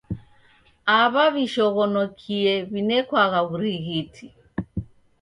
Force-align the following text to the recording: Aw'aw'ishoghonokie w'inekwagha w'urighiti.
Aw'aw'ishoghonokie 0.99 2.49
w'inekwagha 2.71 3.39
w'urighiti. 3.49 4.25